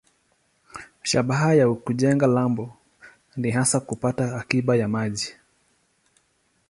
[1.03, 2.73] Shabaha ya kujenga lambo
[3.35, 5.35] ni hasa kupata akiba ya maji.